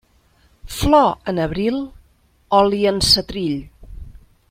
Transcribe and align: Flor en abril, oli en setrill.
Flor 0.79 1.11
en 1.33 1.41
abril, 1.45 1.77
oli 2.63 2.81
en 2.93 3.01
setrill. 3.13 3.57